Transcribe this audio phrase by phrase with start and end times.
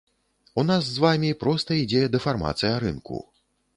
[0.61, 3.23] У нас з вамі проста ідзе дэфармацыя рынку.